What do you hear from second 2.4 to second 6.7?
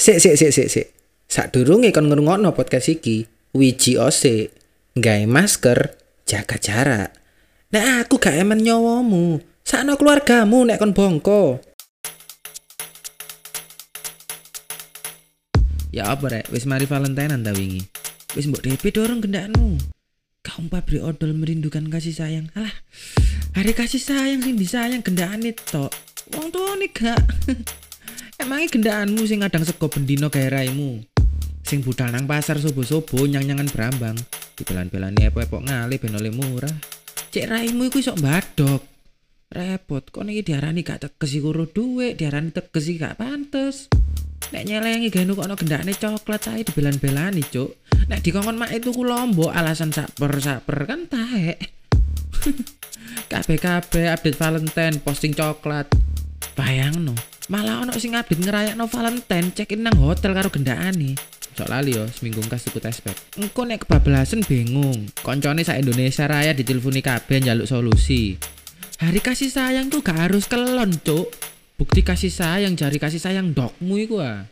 podcast iki, wiji ose gawe masker, jaga